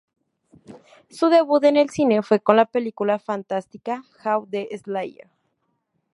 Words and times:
Su 1.11 1.29
debut 1.29 1.63
en 1.63 1.77
el 1.77 1.91
cine 1.91 2.23
fue 2.23 2.39
con 2.39 2.55
la 2.55 2.65
película 2.65 3.19
fantástica 3.19 4.03
"Hawk 4.23 4.49
the 4.49 4.67
Slayer". 4.75 5.29